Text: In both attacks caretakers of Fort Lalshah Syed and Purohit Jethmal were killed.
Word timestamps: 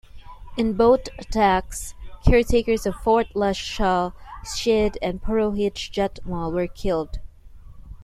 In 0.57 0.73
both 0.73 1.09
attacks 1.19 1.93
caretakers 2.25 2.87
of 2.87 2.95
Fort 2.95 3.27
Lalshah 3.35 4.13
Syed 4.43 4.97
and 4.99 5.21
Purohit 5.21 5.75
Jethmal 5.75 6.51
were 6.51 6.65
killed. 6.65 7.19